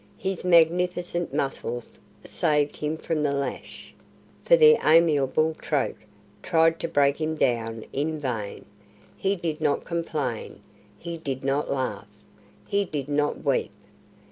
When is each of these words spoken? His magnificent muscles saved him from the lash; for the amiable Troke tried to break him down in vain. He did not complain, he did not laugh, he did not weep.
His 0.17 0.43
magnificent 0.43 1.31
muscles 1.31 1.87
saved 2.23 2.77
him 2.77 2.97
from 2.97 3.21
the 3.21 3.33
lash; 3.33 3.93
for 4.41 4.57
the 4.57 4.79
amiable 4.83 5.53
Troke 5.61 6.07
tried 6.41 6.79
to 6.79 6.87
break 6.87 7.21
him 7.21 7.35
down 7.35 7.85
in 7.93 8.17
vain. 8.19 8.65
He 9.15 9.35
did 9.35 9.61
not 9.61 9.85
complain, 9.85 10.61
he 10.97 11.17
did 11.19 11.43
not 11.43 11.69
laugh, 11.69 12.07
he 12.65 12.83
did 12.83 13.09
not 13.09 13.43
weep. 13.43 13.69